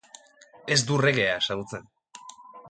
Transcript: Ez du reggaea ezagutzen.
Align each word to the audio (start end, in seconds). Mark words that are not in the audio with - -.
Ez 0.75 0.77
du 0.87 0.97
reggaea 1.01 1.37
ezagutzen. 1.43 1.87